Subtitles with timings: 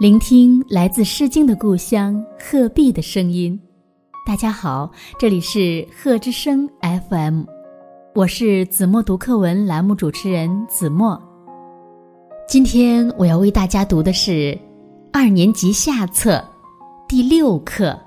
[0.00, 3.60] 聆听来自《诗经》的故乡鹤壁的声音。
[4.26, 7.42] 大家好，这里是鹤之声 FM，
[8.14, 11.22] 我是子墨读课文栏目主持人子墨。
[12.48, 14.58] 今天我要为大家读的是
[15.12, 16.42] 二年级下册
[17.06, 17.88] 第六课《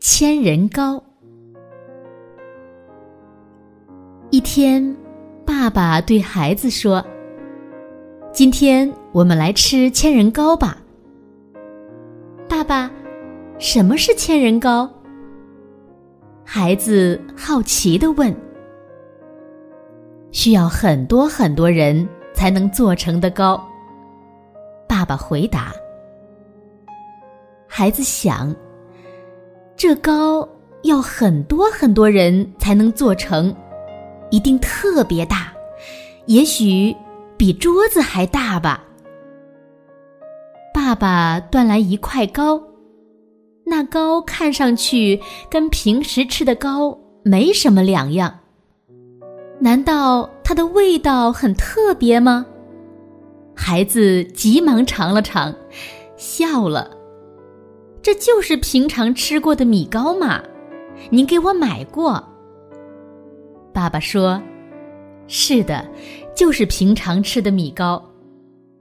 [0.00, 0.96] 千人糕》。
[4.30, 4.84] 一天，
[5.46, 7.00] 爸爸对孩子说
[8.34, 10.76] ：“今天我们来吃千人糕吧。”
[12.50, 12.90] 爸爸，
[13.60, 14.90] 什么是千人糕？
[16.44, 18.34] 孩子好奇的问。
[20.32, 23.64] 需要很多很多人才能做成的糕。
[24.88, 25.72] 爸爸回答。
[27.68, 28.52] 孩子想，
[29.76, 30.46] 这糕
[30.82, 33.54] 要很多很多人才能做成。
[34.30, 35.52] 一定特别大，
[36.26, 36.92] 也许
[37.36, 38.82] 比桌子还大吧。
[40.84, 42.62] 爸爸端来一块糕，
[43.64, 48.40] 那糕看上去跟平时吃的糕没什么两样。
[49.58, 52.44] 难道它的味道很特别吗？
[53.56, 55.54] 孩子急忙尝了尝，
[56.18, 56.90] 笑了。
[58.02, 60.42] 这就是平常吃过的米糕嘛，
[61.08, 62.22] 您给我买过。
[63.72, 64.38] 爸爸说
[65.28, 65.82] ：“是的，
[66.36, 68.04] 就是平常吃的米糕。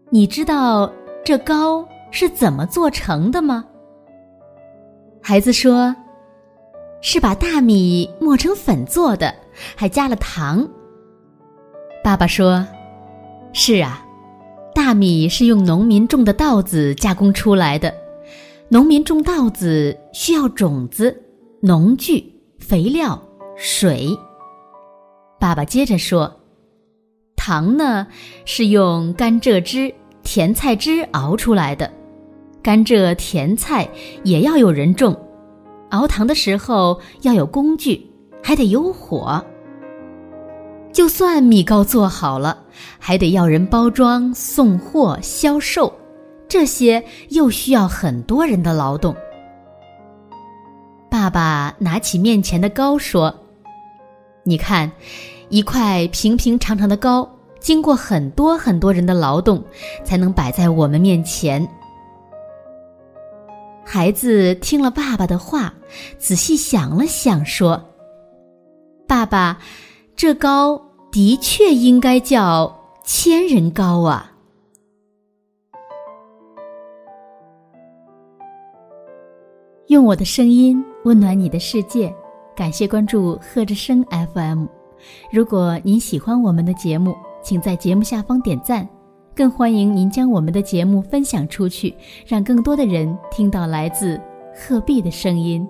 [0.09, 0.91] 你知道
[1.23, 3.65] 这糕是怎么做成的吗？”
[5.21, 5.93] 孩子说
[7.01, 9.33] ：“是把大米磨成粉做的，
[9.75, 10.65] 还加了糖。”
[12.03, 12.65] 爸爸说
[13.51, 14.05] ：“是啊，
[14.75, 17.93] 大米是用农民种的稻子加工出来的。
[18.69, 21.21] 农民种稻子需要种子、
[21.61, 22.23] 农具、
[22.59, 23.21] 肥料、
[23.55, 24.09] 水。”
[25.39, 26.33] 爸爸接着说
[27.35, 28.07] ：“糖呢，
[28.45, 31.89] 是用甘蔗汁、甜菜汁熬出来的。
[32.63, 33.87] 甘蔗、甜菜
[34.23, 35.13] 也要有人种，
[35.89, 38.09] 熬糖的时候要有工具，
[38.41, 39.43] 还得有火。
[40.93, 42.57] 就算米糕做好了，
[42.97, 45.93] 还得要人包装、送货、销售，
[46.47, 49.13] 这些又需要很多人的劳动。”
[51.11, 53.35] 爸爸拿起面前的糕说
[54.43, 54.91] ：“你看。”
[55.49, 59.63] 一块平平常常的糕，经过很多很多人的劳动，
[60.03, 61.67] 才能摆在我们面前。
[63.85, 65.73] 孩子听了爸爸的话，
[66.17, 67.83] 仔细想了想，说
[69.07, 69.59] ：“爸爸，
[70.15, 74.31] 这糕的确应该叫千人糕啊！”
[79.87, 82.11] 用我的声音温暖你的世界，
[82.55, 84.65] 感谢关注贺之声 FM。
[85.31, 87.13] 如果您喜欢我们的节目，
[87.43, 88.87] 请在节目下方点赞，
[89.35, 91.93] 更欢迎您将我们的节目分享出去，
[92.27, 94.19] 让更多的人听到来自
[94.55, 95.67] 鹤壁的声音。